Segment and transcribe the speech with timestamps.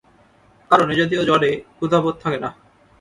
[0.71, 2.49] কারণ এ-জাতীয় জ্বরে ক্ষুধাবোধ থাকে না।